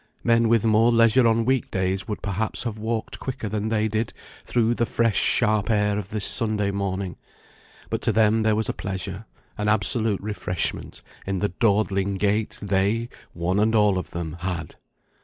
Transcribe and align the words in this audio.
Men 0.23 0.49
with 0.49 0.65
more 0.65 0.91
leisure 0.91 1.27
on 1.27 1.45
week 1.45 1.69
days 1.69 2.07
would 2.07 2.23
perhaps 2.23 2.63
have 2.63 2.79
walked 2.79 3.19
quicker 3.19 3.47
than 3.47 3.69
they 3.69 3.87
did 3.87 4.13
through 4.43 4.73
the 4.73 4.87
fresh 4.87 5.19
sharp 5.19 5.69
air 5.69 5.99
of 5.99 6.09
this 6.09 6.25
Sunday 6.25 6.71
morning; 6.71 7.17
but 7.87 8.01
to 8.01 8.11
them 8.11 8.41
there 8.41 8.55
was 8.55 8.67
a 8.67 8.73
pleasure, 8.73 9.25
an 9.59 9.67
absolute 9.67 10.19
refreshment 10.19 11.03
in 11.27 11.37
the 11.37 11.49
dawdling 11.49 12.15
gait 12.15 12.57
they, 12.63 13.09
one 13.33 13.59
and 13.59 13.75
all 13.75 13.99
of 13.99 14.09
them, 14.09 14.37
had. 14.39 14.75